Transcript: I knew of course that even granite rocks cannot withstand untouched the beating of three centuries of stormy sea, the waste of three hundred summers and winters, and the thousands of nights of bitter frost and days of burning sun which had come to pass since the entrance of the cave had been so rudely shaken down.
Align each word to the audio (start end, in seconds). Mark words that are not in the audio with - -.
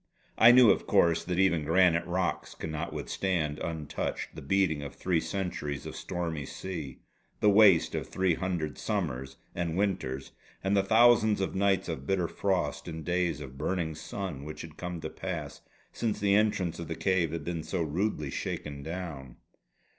I 0.35 0.51
knew 0.51 0.71
of 0.71 0.87
course 0.87 1.23
that 1.23 1.37
even 1.37 1.63
granite 1.63 2.07
rocks 2.07 2.55
cannot 2.55 2.91
withstand 2.91 3.59
untouched 3.59 4.29
the 4.33 4.41
beating 4.41 4.81
of 4.81 4.95
three 4.95 5.19
centuries 5.19 5.85
of 5.85 5.95
stormy 5.95 6.47
sea, 6.47 7.01
the 7.39 7.51
waste 7.51 7.93
of 7.93 8.07
three 8.09 8.33
hundred 8.33 8.79
summers 8.79 9.37
and 9.53 9.77
winters, 9.77 10.31
and 10.63 10.75
the 10.75 10.81
thousands 10.81 11.39
of 11.39 11.53
nights 11.53 11.87
of 11.87 12.07
bitter 12.07 12.27
frost 12.27 12.87
and 12.87 13.05
days 13.05 13.39
of 13.41 13.59
burning 13.59 13.93
sun 13.93 14.43
which 14.43 14.61
had 14.63 14.75
come 14.75 15.01
to 15.01 15.09
pass 15.11 15.61
since 15.93 16.19
the 16.19 16.33
entrance 16.33 16.79
of 16.79 16.87
the 16.87 16.95
cave 16.95 17.31
had 17.31 17.43
been 17.45 17.61
so 17.61 17.83
rudely 17.83 18.31
shaken 18.31 18.81
down. 18.81 19.35